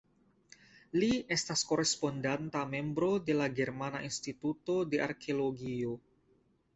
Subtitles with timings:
[1.01, 5.93] Li estas Korespondanta Membro de la Germana Instituto de Arkeologio.